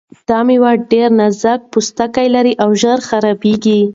دا 0.29 0.39
مېوه 0.47 0.71
ډېر 0.91 1.09
نازک 1.19 1.59
پوستکی 1.71 2.27
لري 2.35 2.53
او 2.63 2.69
ژر 2.81 2.99
خرابیږي. 3.09 3.81